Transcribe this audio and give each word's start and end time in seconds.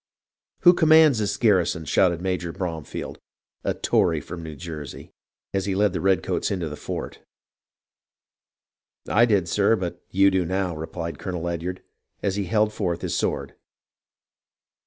"Who 0.61 0.73
commands 0.73 1.19
this 1.19 1.37
garrison.'" 1.37 1.85
shouted 1.85 2.21
Major 2.23 2.51
Brom 2.51 2.83
field 2.85 3.19
(a 3.63 3.75
Tory 3.75 4.19
from 4.19 4.41
New 4.41 4.55
Jersey), 4.55 5.11
as 5.53 5.65
he 5.67 5.75
led 5.75 5.93
the 5.93 6.01
redcoats 6.01 6.49
into 6.49 6.67
the 6.67 6.75
fort." 6.75 7.19
I 9.07 9.25
did, 9.25 9.47
sir, 9.47 9.75
but 9.75 10.01
you 10.09 10.31
do 10.31 10.43
now," 10.43 10.75
replied 10.75 11.19
Colonel 11.19 11.43
Ledyard, 11.43 11.83
as 12.23 12.35
he 12.35 12.45
held 12.45 12.73
forth 12.73 13.01
his 13.03 13.15
sword. 13.15 13.53